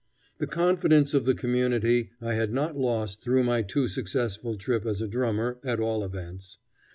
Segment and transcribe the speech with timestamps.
[0.39, 4.99] "]The confidence of the community I had not lost through my too successful trip as
[4.99, 6.57] a drummer, at all events.